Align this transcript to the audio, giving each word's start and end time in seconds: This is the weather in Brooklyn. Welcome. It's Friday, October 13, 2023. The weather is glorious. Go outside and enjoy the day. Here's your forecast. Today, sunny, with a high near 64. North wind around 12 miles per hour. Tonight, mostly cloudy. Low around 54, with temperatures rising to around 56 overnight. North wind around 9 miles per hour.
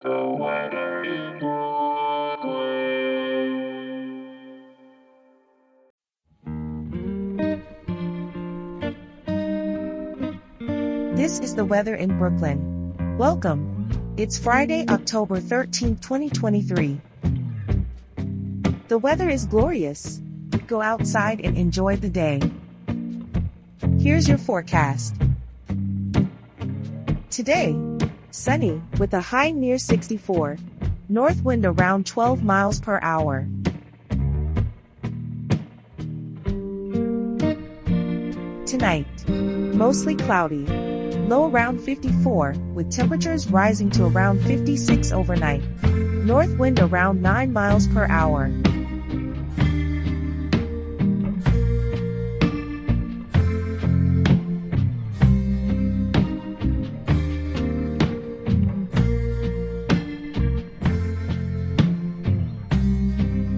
This 0.00 0.10
is 11.40 11.56
the 11.56 11.64
weather 11.64 11.96
in 11.96 12.16
Brooklyn. 12.16 13.18
Welcome. 13.18 14.14
It's 14.16 14.38
Friday, 14.38 14.86
October 14.88 15.40
13, 15.40 15.96
2023. 15.96 17.00
The 18.86 18.98
weather 18.98 19.28
is 19.28 19.46
glorious. 19.46 20.20
Go 20.68 20.80
outside 20.80 21.40
and 21.40 21.58
enjoy 21.58 21.96
the 21.96 22.08
day. 22.08 22.40
Here's 23.98 24.28
your 24.28 24.38
forecast. 24.38 25.16
Today, 27.30 27.76
sunny, 28.30 28.80
with 28.98 29.14
a 29.14 29.20
high 29.20 29.50
near 29.50 29.78
64. 29.78 30.58
North 31.08 31.42
wind 31.42 31.64
around 31.64 32.06
12 32.06 32.44
miles 32.44 32.80
per 32.80 32.98
hour. 33.02 33.46
Tonight, 38.66 39.28
mostly 39.28 40.14
cloudy. 40.14 40.66
Low 41.28 41.48
around 41.50 41.80
54, 41.80 42.54
with 42.74 42.90
temperatures 42.90 43.50
rising 43.50 43.90
to 43.90 44.06
around 44.06 44.42
56 44.42 45.12
overnight. 45.12 45.62
North 46.24 46.56
wind 46.58 46.78
around 46.80 47.22
9 47.22 47.52
miles 47.52 47.86
per 47.88 48.06
hour. 48.08 48.50